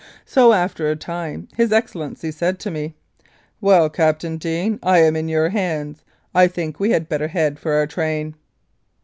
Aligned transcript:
So, 0.25 0.51
after 0.53 0.89
a 0.89 0.95
time, 0.95 1.47
His 1.55 1.71
Excellency 1.71 2.31
said 2.31 2.57
to 2.61 2.71
me, 2.71 2.95
"Well, 3.61 3.87
Captain 3.87 4.37
Deane, 4.37 4.79
I 4.81 4.97
am 4.97 5.15
in 5.15 5.27
your 5.29 5.49
hands. 5.49 6.03
I 6.33 6.47
think 6.47 6.79
we 6.79 6.89
had 6.89 7.07
better 7.07 7.27
head 7.27 7.59
for 7.59 7.73
our 7.73 7.85
train." 7.85 8.33